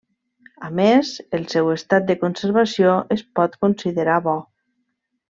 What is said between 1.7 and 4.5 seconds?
estat de conservació es pot considerar bo.